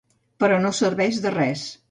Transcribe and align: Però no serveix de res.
Però 0.43 0.57
no 0.63 0.71
serveix 0.79 1.21
de 1.27 1.35
res. 1.37 1.69